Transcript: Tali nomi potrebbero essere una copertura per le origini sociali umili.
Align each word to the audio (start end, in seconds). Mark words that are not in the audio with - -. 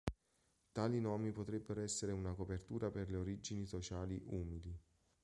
Tali 0.71 0.99
nomi 0.99 1.31
potrebbero 1.31 1.79
essere 1.81 2.11
una 2.11 2.33
copertura 2.33 2.89
per 2.89 3.11
le 3.11 3.17
origini 3.17 3.67
sociali 3.67 4.19
umili. 4.29 4.75